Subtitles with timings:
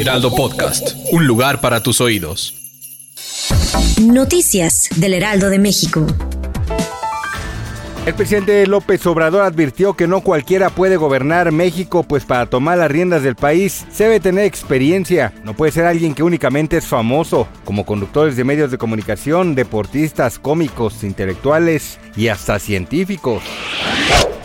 [0.00, 2.54] Heraldo Podcast, un lugar para tus oídos.
[4.00, 6.06] Noticias del Heraldo de México.
[8.06, 12.90] El presidente López Obrador advirtió que no cualquiera puede gobernar México, pues para tomar las
[12.90, 15.34] riendas del país se debe tener experiencia.
[15.44, 20.38] No puede ser alguien que únicamente es famoso, como conductores de medios de comunicación, deportistas,
[20.38, 23.42] cómicos, intelectuales y hasta científicos.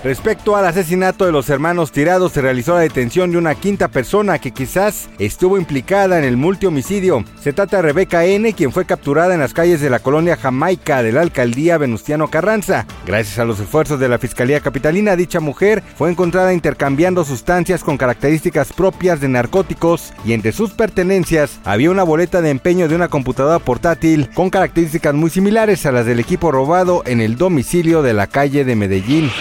[0.05, 4.37] Respecto al asesinato de los hermanos tirados, se realizó la detención de una quinta persona
[4.37, 7.25] que quizás estuvo implicada en el multihomicidio.
[7.41, 11.01] Se trata de Rebeca N., quien fue capturada en las calles de la colonia Jamaica
[11.01, 12.85] de la alcaldía Venustiano Carranza.
[13.07, 17.97] Gracias a los esfuerzos de la Fiscalía Capitalina, dicha mujer fue encontrada intercambiando sustancias con
[17.97, 23.07] características propias de narcóticos y entre sus pertenencias había una boleta de empeño de una
[23.07, 28.13] computadora portátil con características muy similares a las del equipo robado en el domicilio de
[28.13, 29.31] la calle de Medellín.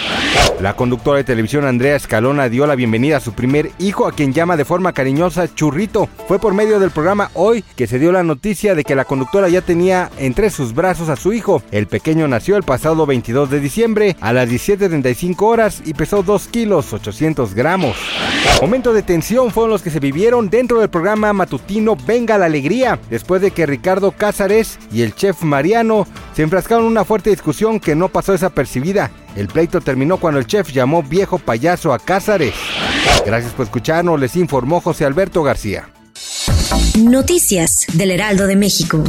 [0.61, 4.33] La conductora de televisión Andrea Escalona dio la bienvenida a su primer hijo, a quien
[4.33, 6.07] llama de forma cariñosa Churrito.
[6.27, 9.49] Fue por medio del programa Hoy que se dio la noticia de que la conductora
[9.49, 11.61] ya tenía entre sus brazos a su hijo.
[11.71, 16.47] El pequeño nació el pasado 22 de diciembre a las 17.35 horas y pesó 2
[16.47, 17.97] kilos 800 gramos.
[18.61, 22.99] Momentos de tensión fueron los que se vivieron dentro del programa matutino Venga la Alegría,
[23.09, 27.79] después de que Ricardo Cázares y el chef Mariano se enfrascaron en una fuerte discusión
[27.79, 29.11] que no pasó desapercibida.
[29.35, 32.53] El pleito terminó cuando el chef llamó viejo payaso a Cázares.
[33.25, 35.89] Gracias por escucharnos, les informó José Alberto García.
[36.97, 39.03] Noticias del Heraldo de México.